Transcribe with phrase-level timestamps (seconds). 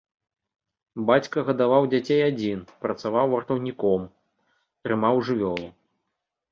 [1.09, 4.01] Бацька гадаваў дзяцей адзін, працаваў вартаўніком,
[4.87, 5.69] трымаў жывёлу.